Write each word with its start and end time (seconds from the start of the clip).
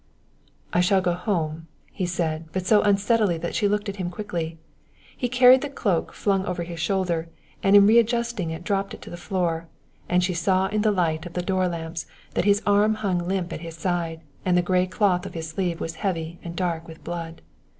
"I 0.73 0.81
shall 0.81 0.99
go 0.99 1.13
home," 1.13 1.67
he 1.91 2.07
said, 2.07 2.51
but 2.53 2.65
so 2.65 2.81
unsteadily 2.81 3.37
that 3.37 3.53
she 3.53 3.67
looked 3.67 3.87
at 3.87 3.97
him 3.97 4.09
quickly. 4.09 4.57
He 5.15 5.29
carried 5.29 5.61
the 5.61 5.69
cloak 5.69 6.11
flung 6.11 6.43
over 6.43 6.63
his 6.63 6.79
shoulder 6.79 7.29
and 7.61 7.75
in 7.75 7.85
readjusting 7.85 8.49
it 8.49 8.63
dropped 8.63 8.95
it 8.95 9.01
to 9.03 9.11
the 9.11 9.15
floor, 9.15 9.67
and 10.09 10.23
she 10.23 10.33
saw 10.33 10.65
in 10.69 10.81
the 10.81 10.89
light 10.89 11.27
of 11.27 11.33
the 11.33 11.43
door 11.43 11.67
lamps 11.67 12.07
that 12.33 12.45
his 12.45 12.63
arm 12.65 12.95
hung 12.95 13.19
limp 13.27 13.53
at 13.53 13.61
his 13.61 13.77
side 13.77 14.21
and 14.43 14.57
the 14.57 14.63
gray 14.63 14.87
cloth 14.87 15.27
of 15.27 15.35
his 15.35 15.49
sleeve 15.51 15.79
was 15.79 15.93
heavy 16.01 16.39
and 16.43 16.55
dark 16.55 16.87
with 16.87 17.03
blood. 17.03 17.43